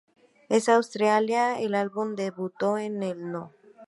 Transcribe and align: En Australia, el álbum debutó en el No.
En 0.49 0.61
Australia, 0.73 1.59
el 1.59 1.75
álbum 1.75 2.15
debutó 2.15 2.79
en 2.79 3.03
el 3.03 3.31
No. 3.31 3.51